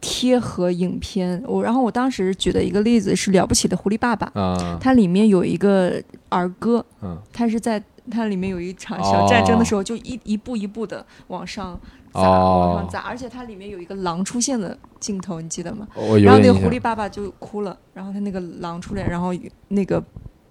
[0.00, 1.42] 贴合影片。
[1.46, 11.78] 我然后我当时举的一个例子是《了不起的狐狸爸爸》，啊，它里面有一个儿歌，嗯，它是在它里面有一场小战争的时候，就一一步一步的往上
[12.12, 12.72] 砸，哦。
[12.74, 15.86] 往上砸，而且它里面有一个狼出现的镜头，你记得吗？
[16.22, 19.34] 然后那个狐狸爸爸就哭了，然后他那个狼出来，然后
[19.68, 20.02] 那个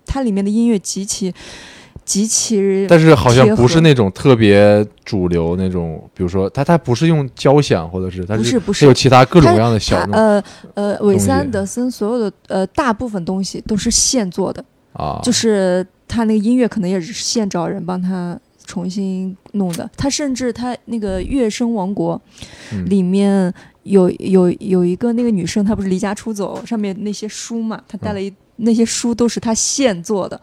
[0.06, 1.34] 它里面的音乐极其
[2.04, 8.82] 极其，但是好像不是那种特别主流那种，比如说他他不是用交响，或者是他不是不是。
[8.82, 10.44] 是有其他各种各样的小呃
[10.76, 14.64] 呃，韦斯安德森所有的呃大部分东西都是现做的，
[14.96, 19.90] 啊，就是他那个音乐可能也是现找人帮他重新弄的。
[19.96, 22.20] 他甚至他那个《乐声王国》
[22.74, 23.54] 嗯里面
[23.84, 30.40] 有有有一个那个女生，她不是离家出走，上面那些书嘛，她带了一、那些书都是他现做的，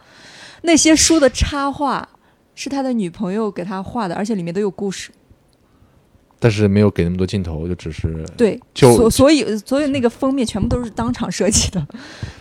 [0.61, 2.07] 那些书的插画
[2.55, 5.11] 是他的女朋友给他画的，而且里面都有故事。
[6.43, 11.87] 但是没有给那么多镜头，就只是对，就所所以所以那个封面全部都是当场设计的，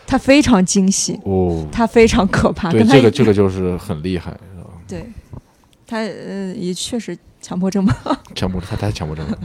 [0.04, 2.72] 他非常精细，哦，他非常可怕。
[2.72, 5.06] 对这个这个就是很厉害，是吧对，
[5.86, 7.96] 他呃也确实强迫症吧。
[8.34, 9.38] 强迫他太强迫症了。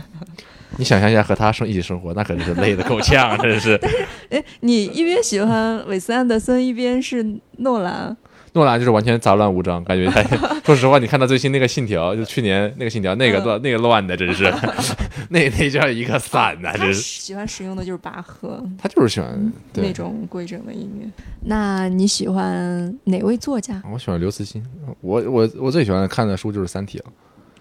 [0.77, 3.77] 你想象一下，和他生一起生活，那肯定是累得够呛，真是。
[3.81, 3.97] 但是。
[4.29, 7.23] 哎，你一边喜欢韦斯安德森，一边是
[7.57, 8.17] 诺兰，
[8.57, 10.23] 诺兰就是完全杂乱无章，感觉 他
[10.65, 14.51] 说实话，你看到最新那个《信条》，就去年那个《信条》，那个乱、那个乱的，真是
[15.29, 16.99] 那那叫一个散呐、他真是。
[16.99, 21.07] 喜欢使用的就是巴赫他就是喜欢那对，种规整的音乐。
[21.45, 23.81] 那你喜欢哪位作家？
[23.93, 24.65] 我喜欢刘慈欣，
[25.01, 27.11] 我我我最喜欢看的书就是《三体》了。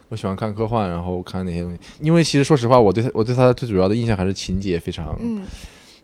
[0.09, 5.43] 我喜欢看科幻，然后看那些东西，因为其实说实话，我对他我对他最主要的印象还是情节非常，嗯，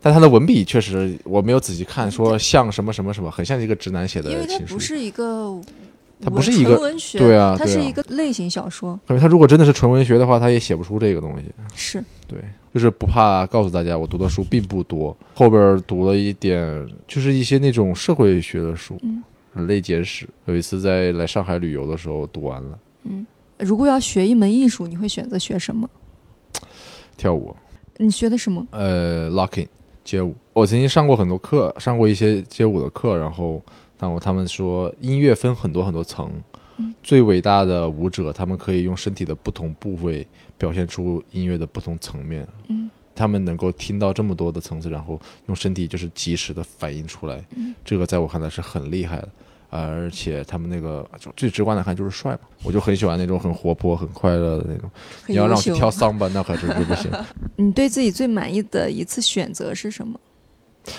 [0.03, 4.81] 但他的文笔确实我没有仔细看，说像什么什么什么，很像一个直男写的因为它情书不。
[4.81, 5.61] 是一个，
[6.21, 11.45] 它不是一个文学，对啊对啊它是一个类型小说，感觉他如果真的是纯文学的话，他也写不出这个东西。
[11.75, 12.39] 是对，
[12.75, 19.23] 就是不怕告诉大家，我读的书并不多，后边读了一点，就是一些那种社会学的书，嗯
[19.55, 20.29] 人类简史。
[20.47, 23.27] 有一次在来上海旅游的时候读完了，嗯
[23.59, 25.89] 如果要学一门艺术，你会选择学什么？
[27.17, 27.55] 跳舞，
[27.99, 28.67] 你学的什么？
[28.71, 29.69] 呃，locking
[30.05, 30.35] 街舞。
[30.53, 33.63] 我曾经上过很多课，上过一些街舞的课，然后
[33.97, 36.31] 但我他们说音乐分很多很多层，
[36.79, 42.47] 嗯最伟大的舞者他们可以用身体的不同部位表现出音乐的不同层面。
[42.69, 49.29] 嗯他们能够听到这么多的层次，然后用身体就是及时的反映出来，嗯这个在我看来是很厉害的。
[49.75, 54.91] 而且他们那个就最直观的看就是帅嘛，我就很喜欢那种很活泼、很快乐的那种。
[55.27, 55.57] 你要让。
[55.57, 57.11] 我去跳桑巴，那可真是不行。
[57.57, 60.21] 你对自己最满意的一次选择是什么？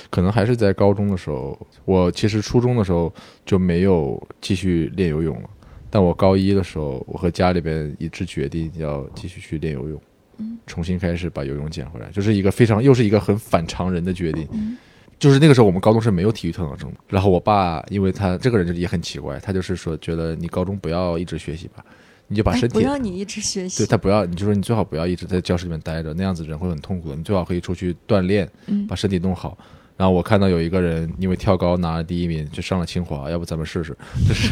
[0.09, 1.55] 可能还是在高中的时候，
[1.85, 3.13] 我其实初中的时候
[3.45, 5.49] 就没有继续练游泳了。
[5.91, 10.01] 但我高一的时候，我和家里边一致决定要继续去练游泳，
[10.37, 14.47] 嗯重新开始把游泳捡回来，就是一个非常又是一个很反常人的决定。
[14.51, 14.75] 嗯
[15.23, 21.81] 就是那个时候我们高中是没有体育特长生的，然后我爸因为他这个人就也很奇怪，他就是说觉得你高中不要一直学习吧，
[22.27, 23.87] 你就把哎身体不要你一直学习对。
[23.87, 27.15] 他不要，你就说你最好不要一直在教室里面待着，那样子人会很痛苦的。
[27.15, 29.57] 你最好可以出去锻炼，嗯把身体弄好。
[29.95, 33.95] 然后我看到有一个人因为跳高拿了第一名，就上了清华，要不咱们试试？
[34.27, 34.49] 就是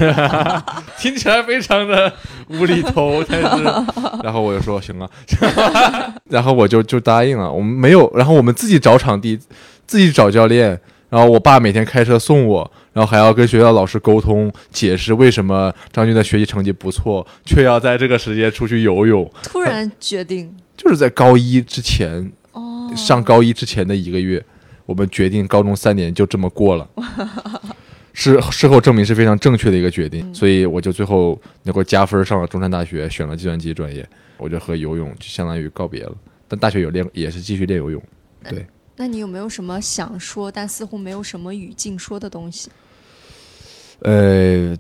[0.97, 2.13] 听起来非常的
[2.47, 3.63] 无厘头，但是，
[4.23, 5.09] 然后我就说行啊，
[6.29, 7.51] 然后我就就答应了。
[7.51, 9.37] 我们没有，然后我们自己找场地，
[9.85, 10.79] 自己找教练。
[11.09, 19.29] 然后我爸每天开车送我，然后还要跟学校老师沟通解释为什么张军的学习成绩不错，却要在这个时间出去游泳。
[19.43, 24.41] 突然决定就是在高一之前，哦，上高一之前的一个月，
[24.85, 26.89] 我们决定高中三年就这么过了。
[28.13, 36.13] 事事后证明是非常正确的一个决定，所以我就最后能够加分上了中山大学，选了计算机专业，我就和游泳就相当于告别了。
[36.47, 38.01] 但大学有练，也是继续练游泳。
[38.49, 38.65] 对，
[39.01, 42.69] 那你有没有什么想说但似乎没有什么语境说的东西？
[44.03, 44.77] 呃，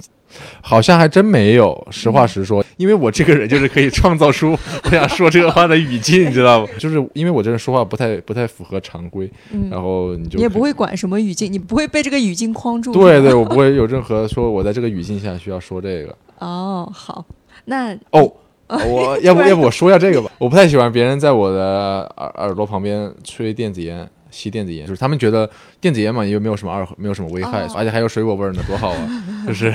[0.61, 1.87] 好像还真没有。
[1.89, 6.71] 实话实说，因为我这个人就是可以创造出我想说这个话的语境，你知道吗？
[6.77, 12.93] 就是因为我这人说话不太不太符合常规，嗯，然后你就你也不会管什么语境，你不会被这个语境框住。
[12.93, 16.15] 对对，我不会有任何说我在这个语境下需要说这个。
[16.37, 17.25] 哦，好，
[17.65, 18.31] 那哦，
[18.87, 20.31] 我要不要不我说一下这个吧？
[20.37, 24.09] 我不太喜欢别人在我的耳耳朵旁边吹电子烟。
[24.33, 25.49] 吸电子烟，就是他们觉得
[25.81, 29.23] 电子烟嘛，因为没有什么二，没有什么危害，哦而且还有水果味儿呢，多好啊！
[29.45, 29.73] 就是，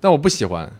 [0.00, 0.70] 但我不喜欢。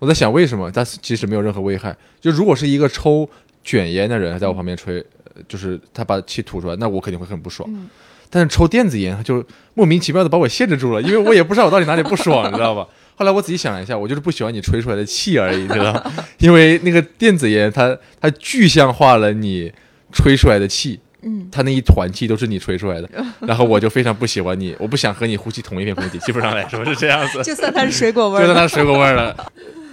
[0.00, 0.68] 我在想为什么？
[0.74, 1.96] 但是其实没有任何危害。
[2.20, 3.28] 就如果是一个抽
[3.62, 4.98] 卷烟的人在我旁边吹，
[5.36, 7.70] 呃就是他把气吐出来，那我肯定会很不爽。
[7.72, 7.88] 嗯
[8.28, 12.84] 但是抽电子烟，他就莫名其妙的把我限制住了，因为我也不知道我到底哪里不爽，你知道吧？
[13.16, 16.12] 后来我仔细想了一下，我就是不喜欢你吹出来的气而已，你知道吗？
[16.38, 19.72] 因为那个电子烟它它具象化了你
[20.12, 23.08] 吹出来的气，嗯，它那一团气都是你吹出来的，
[23.40, 27.42] 然后我就非常不喜欢你，我不想和你呼吸同一片空气，基本上来说是这样子。
[27.44, 29.34] 就算它是水果味儿，就算它是水果味儿了，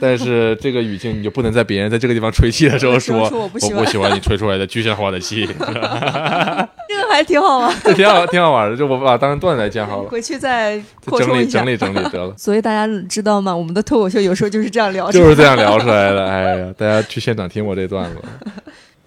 [0.03, 10.77] 但是这个语境你就不能在别人在这个地方吹气的时候说， 我不喜欢你吹出来的具象化的气， 这个还挺好玩，这挺好挺好玩的，就我把它当成段子来讲好了，回去再
[11.17, 11.65] 整理整。
[11.65, 12.33] 理整理得了。
[12.37, 13.55] 所以大家知道吗？
[13.55, 15.09] 我们的脱口秀有时候就是这样聊。
[15.09, 18.21] 就是这样聊出来的，哎呀，大家去现场听我这段子。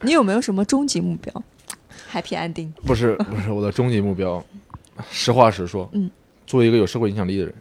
[0.01, 1.43] 你有没有什么终极目标
[2.11, 2.71] ？Happy ending。
[2.87, 4.43] 不是不是我的终极目标，
[5.11, 6.11] 实话实说，嗯，
[6.47, 7.55] 做一个有社会影响力的人，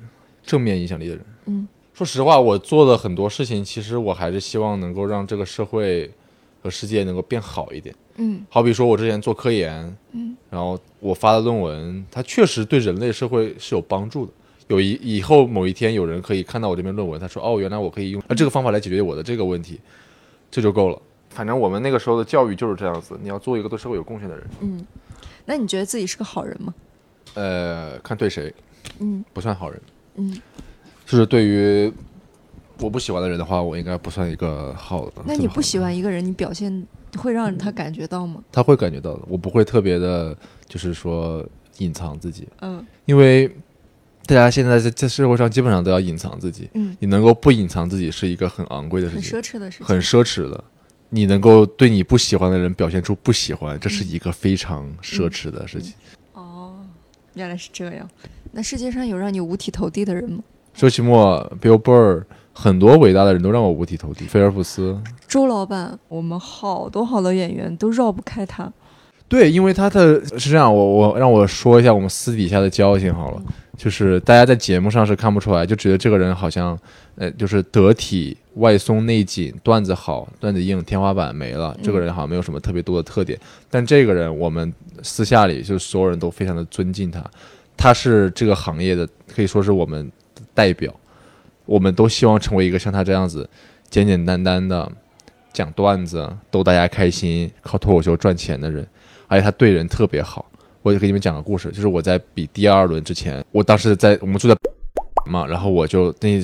[0.46, 6.12] 正面影响力的人，嗯，说实话，我做的很多事情，其实我还是希望能够让这个社会
[6.62, 7.96] 和世界能够变好一点。
[8.18, 14.34] 嗯好比说我之前做科研，嗯，然后我发的论文，它确实对人类社会是有帮助的。
[14.68, 19.80] 有一以后某一天有人可以看到我这篇论文，他说哦，原来我可以用啊这个方法来解决我的这个问题，
[20.52, 21.02] 这就够了。
[21.30, 24.46] 反正我们那个时候的教育就是这样子，你要做一个对社会有贡献的人。
[24.60, 24.86] 嗯，
[25.46, 26.74] 那你觉得自己是个好人吗？
[27.36, 28.54] 呃，看对谁，
[29.00, 29.82] 嗯不算好人。
[30.16, 30.42] 嗯，
[31.06, 31.92] 就是对于
[32.80, 35.24] 我不喜欢的人的话，我应该不算一个好的。
[35.26, 36.86] 那你不喜欢，一个人，你表现
[37.18, 38.44] 会让他感觉到吗？
[38.52, 39.22] 他会感觉到的。
[39.28, 40.36] 我不会特别的，
[40.68, 41.46] 就是说
[41.78, 43.48] 隐藏自己，嗯因为
[44.26, 50.64] 大家现在在在社会上基本上都要隐藏自己，嗯，你能够不隐藏自己是一个很昂贵的事情很，奢侈的事情，很奢侈的。
[51.10, 55.94] 你能够对你不喜欢的人表现出不喜欢，这是一个非常奢侈的事情。
[56.34, 56.84] 哦，
[57.36, 58.10] 原来是这样。
[58.52, 60.44] 那世界上有让你五体投地的人吗？
[60.76, 64.26] 周奇墨、Bill Burr，很多伟大的人都让我五体投地。
[64.26, 68.72] 菲尔普斯，周老板，我们好多好多演员都绕不开他。
[69.30, 73.42] 对，因为他的是这样，我我让我说一下我们私底下的交情好了，
[73.78, 76.78] 就是大家在节目上是看不出来，就觉得这个人好像，
[77.16, 83.40] 呃，就是得体、外松内紧、段子好、段子硬，天花板没了，这个人好像没有什么特别多的特点。
[83.70, 84.72] 但这个人，我们
[85.02, 87.24] 私下里就所有人都非常的尊敬他，
[87.78, 90.12] 他是这个行业的可以说是我们的
[90.56, 90.92] 代表，
[91.68, 93.48] 我们都希望成为一个像他这样子
[93.92, 94.92] 简简单单的
[95.54, 98.88] 讲段子、逗大家开心、靠脱口秀赚钱的人。
[99.28, 100.44] 而且他对人特别好。
[100.82, 104.56] 我就给你们讲个故事，就是我在比第二轮之前，我当时在我们住在
[105.26, 106.40] 嘛，然后我就那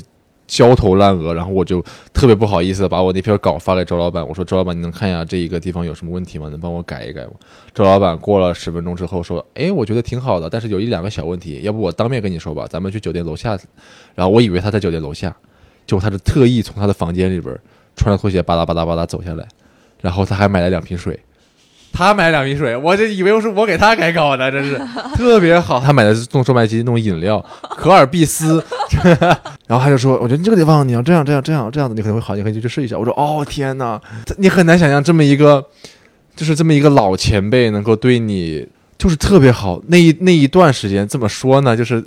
[0.51, 1.81] 焦头烂额，然后我就
[2.11, 6.49] 特别不好意思的把我那篇稿发给周老板，我说周老板，你能看一下这一个地方有什么问题吗？
[6.49, 7.31] 能帮我改一改吗？
[7.73, 13.57] 周老板过了十分钟之后说，哎，我觉得挺好的，但是有一两个小问题，要不我当面跟你说吧，咱们去酒店楼下。
[14.13, 15.33] 然后我以为他在酒店楼下，
[15.87, 17.57] 结果他是特意从他的房间里边
[17.95, 19.47] 穿着拖鞋吧嗒吧嗒吧嗒走下来，
[20.01, 21.17] 然后他还买了两瓶水。
[21.93, 24.79] 他买两瓶水，我就以为是我给他改稿呢，真是
[25.15, 25.79] 特别好。
[25.79, 27.43] 他买的是送售卖机那种饮料，
[27.77, 28.63] 可尔必斯。
[29.67, 33.99] 然后他就说：“我觉得你这个地方你要这样这样这样这样子，你可能会好，你可以去试一下。”我说：“哦天哪，
[34.37, 35.65] 你很难想象这么一个，
[36.35, 38.67] 就是这么一个老前辈能够对你
[38.97, 39.81] 就是特别好。
[39.87, 41.75] 那一那一段时间怎么说呢？
[41.75, 42.03] 就是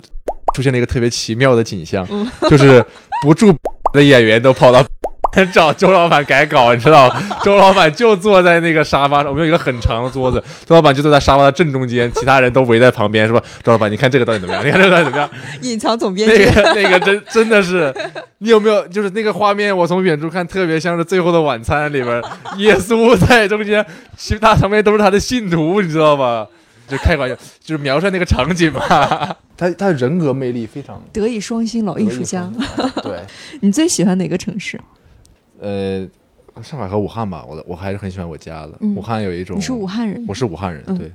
[0.53, 2.07] 出现了一个特别奇妙的景象，
[2.49, 2.83] 就是
[3.21, 3.51] 不住
[3.93, 4.83] 的演员都跑到。”
[5.51, 7.21] 找周老板改稿，你知道吗？
[7.43, 13.41] 周老板就坐在那个沙发上，我们有一个很长的桌子，周老板就坐在沙发的正中间，其他人都围在旁边，是吧？
[13.63, 14.65] 周老板，你看这个到底怎么样？
[14.65, 15.29] 你看这个到底怎么样？
[15.61, 17.93] 隐藏总编那，个那个真真的是，
[18.39, 19.75] 你有没有就是那个画面？
[19.75, 22.21] 我从远处看，特别像是《最后的晚餐》里边，
[22.57, 26.47] 耶稣在中间，其他旁边都是他的信徒，你知道吧？
[26.87, 28.79] 就开玩笑，就是描述那个场景嘛。
[29.57, 32.47] 他他人格魅力非常，德艺双馨老艺术家。
[33.01, 33.21] 对。
[33.61, 34.79] 你最喜欢哪个城市？
[35.59, 36.07] 呃，
[36.61, 38.73] 上海和武汉吧，我我还是很喜欢我家的。
[38.81, 40.23] 嗯武汉有一种，你是武汉人？
[40.27, 41.11] 我是武汉人，嗯对，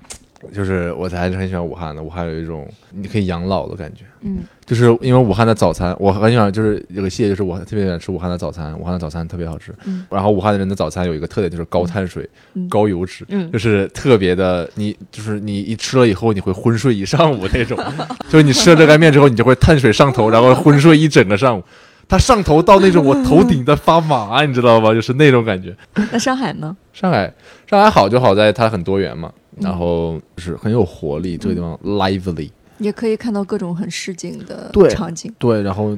[0.52, 2.02] 就是我还是很喜欢武汉的。
[2.02, 9.74] 武汉有一种你可以养老的感觉，嗯就是因为武汉的早餐，我很喜欢，就是有个细节，就是我特别喜欢吃武汉的早餐，武汉的早餐特别好吃。
[9.84, 17.76] 嗯然后武汉的人的早餐有一个特点，就是高碳水、嗯高油脂，嗯就是特别的，你就是你一吃了以后，你会昏睡一上午那种，
[18.30, 21.62] 就是你吃了热干面之后，你就会碳水上头，然后昏睡一整个上午。
[22.10, 24.92] 它上头到那种我头顶在发麻，你知道吗？
[24.92, 25.74] 就是那种感觉。
[26.10, 26.76] 那上海呢？
[26.92, 27.32] 上海，
[27.68, 32.50] 上海好就好在它很多元嘛，嗯然后就是很有活力，这个地方 lively。
[32.78, 35.32] 也可以看到各种很市井的场景。
[35.38, 35.96] 对，然后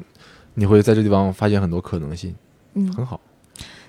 [0.55, 2.35] 你会在这地方发现很多可能性，
[2.75, 3.19] 嗯，很好。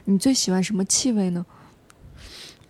[0.06, 1.46] 你最喜欢什么气味呢？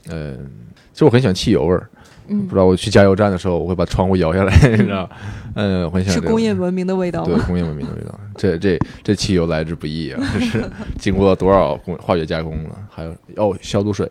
[0.09, 0.49] 嗯，
[0.91, 1.89] 其实我很喜欢汽油味儿，
[2.27, 5.09] 嗯不知，道我去加油站的时候，我会把窗户摇下来， 你知道？
[5.55, 7.35] 嗯，我很喜欢是工业文明的味道吗？
[7.35, 8.19] 对工业文明的味道。
[8.35, 10.63] 这这这汽油来之不易啊， 就是
[10.97, 14.09] 经过了多少工化学加工了，还有哦消毒水，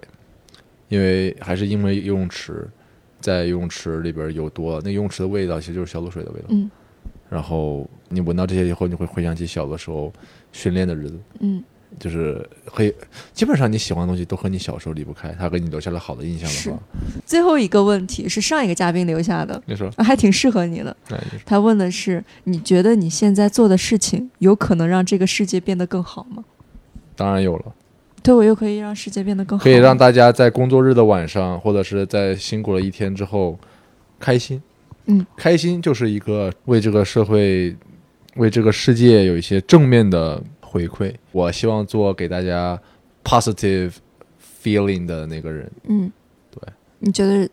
[0.88, 2.68] 因为还是因为游泳池，
[3.20, 6.46] 在游泳池里边油多了，那游泳池的味道其实就是消毒水的味道。
[6.50, 6.70] 嗯
[7.28, 10.12] 然后你闻到这些以后，你会回想起小的时候
[10.52, 11.64] 训练的日子，嗯，
[11.98, 12.94] 就是会
[13.32, 16.82] 基本上你喜欢的东西都和你小时候离不开，他给你留下了好的印象是的话，
[17.24, 20.96] 最后一个问题是上一个嘉宾留下的，你说，啊还挺适合你的。
[21.44, 26.44] 他问的是：你觉得你现在做的事情有可能让这个世界变得更好吗？
[27.14, 27.72] 当然有了，
[28.22, 33.58] 对我又可以让世界变得更好，可以让大家在工作日的晚上，或者是在辛苦了一天之后，
[34.18, 34.60] 开心。
[35.06, 37.76] 嗯，开心就是一个为这个社会、
[38.36, 40.40] 为这个世界有一些正面的
[40.72, 41.14] 回馈。
[41.32, 42.80] 我希望做给大家
[43.22, 43.92] positive
[44.62, 45.70] feeling 的那个人。
[45.84, 46.10] 嗯，
[46.50, 46.62] 对，
[46.98, 47.46] 你觉得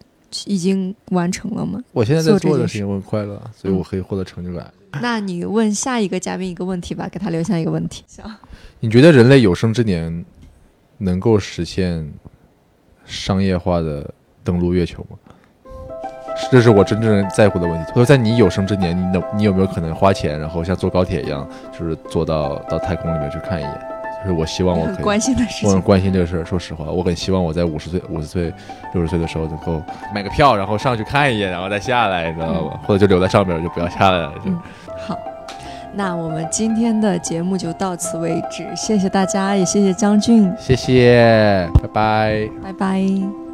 [0.45, 1.83] 已经完成了吗？
[1.91, 4.73] 我现在在做这件事做的事情我很快乐，所以我可以获得成就感。
[5.01, 8.03] 那你问下一个嘉宾一个问题吧，给他留下一个问题。
[8.07, 8.23] 行，
[8.79, 10.25] 你觉得人类有生之年
[10.97, 12.11] 能够实现
[13.05, 14.11] 商业化的
[14.43, 15.17] 登陆月球吗？
[16.51, 17.91] 这是我真正在乎的问题。
[17.93, 23.81] 说在你有生之年，你能你有没有可能花钱，然后像坐高铁一样，就是坐到到太空里面去看一眼？
[24.21, 25.69] 就是我希望我可以，很关心的事情。
[25.69, 26.43] 我很关心这个事儿。
[26.43, 28.53] 说实话，我很希望我在五十岁、五十岁、
[28.93, 29.81] 六十岁的时候能够
[30.13, 32.79] 买个票，然后上去看一眼，然后再下来，你知道吧？
[32.85, 34.33] 或者就留在上面，就不要下来了。
[34.43, 34.59] 就嗯
[35.07, 35.17] 好，
[35.93, 42.49] 那我们今天的节目就到此为止，谢谢大家，也谢谢将军，谢谢，拜拜。
[42.61, 43.48] 拜拜。